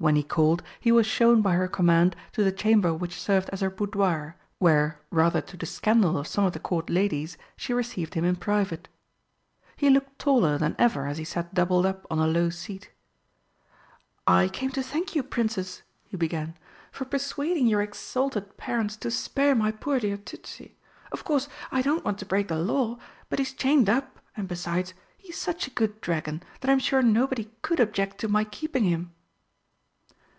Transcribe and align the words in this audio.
When 0.00 0.14
he 0.14 0.22
called 0.22 0.62
he 0.78 0.92
was 0.92 1.06
shown 1.06 1.42
by 1.42 1.54
her 1.54 1.66
command 1.66 2.14
to 2.30 2.44
the 2.44 2.52
chamber 2.52 2.94
which 2.94 3.20
served 3.20 3.50
as 3.50 3.62
her 3.62 3.68
boudoir, 3.68 4.36
where, 4.60 5.00
rather 5.10 5.40
to 5.40 5.56
the 5.56 5.66
scandal 5.66 6.16
of 6.16 6.28
some 6.28 6.44
of 6.44 6.52
the 6.52 6.60
Court 6.60 6.88
ladies, 6.88 7.36
she 7.56 7.74
received 7.74 8.14
him 8.14 8.24
in 8.24 8.36
private. 8.36 8.88
He 9.76 9.90
looked 9.90 10.16
taller 10.20 10.56
than 10.56 10.76
ever 10.78 11.08
as 11.08 11.18
he 11.18 11.24
sat 11.24 11.52
doubled 11.52 11.84
up 11.84 12.06
on 12.12 12.20
a 12.20 12.28
low 12.28 12.48
seat. 12.48 12.92
"I 14.24 14.46
came 14.46 14.70
to 14.70 14.84
thank 14.84 15.16
you, 15.16 15.24
Princess," 15.24 15.82
he 16.06 16.16
began, 16.16 16.54
"for 16.92 17.04
persuading 17.04 17.66
your 17.66 17.82
exalted 17.82 18.56
parents 18.56 18.94
to 18.98 19.10
spare 19.10 19.56
my 19.56 19.72
poor 19.72 19.98
dear 19.98 20.16
Tützi. 20.18 20.74
Of 21.10 21.24
course 21.24 21.48
I 21.72 21.82
don't 21.82 22.04
want 22.04 22.18
to 22.20 22.24
break 22.24 22.46
the 22.46 22.58
law, 22.60 22.98
but 23.28 23.40
he 23.40 23.42
is 23.42 23.52
chained 23.52 23.90
up, 23.90 24.20
and 24.36 24.46
besides, 24.46 24.94
he 25.16 25.30
is 25.30 25.36
such 25.38 25.66
a 25.66 25.70
good 25.72 26.00
dragon 26.00 26.44
that 26.60 26.70
I'm 26.70 26.78
sure 26.78 27.02
nobody 27.02 27.50
could 27.62 27.80
object 27.80 28.18
to 28.18 28.28
my 28.28 28.44
keeping 28.44 28.84
him." 28.84 29.10